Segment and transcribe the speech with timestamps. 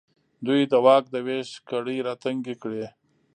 [0.45, 2.85] دوی د واک د وېش کړۍ راتنګې کړې.